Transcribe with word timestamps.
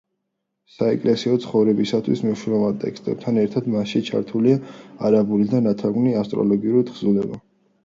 საეკლესიო 0.75 1.35
ცხოვრებისათვის 1.43 2.23
მნიშვნელოვან 2.27 2.79
ტექსტებთან 2.85 3.39
ერთად 3.43 3.69
მასში 3.75 4.03
ჩართულია 4.09 4.59
არაბულიდან 5.11 5.65
ნათარგმნი 5.71 6.19
ასტროლოგიური 6.25 6.91
თხზულება. 6.91 7.43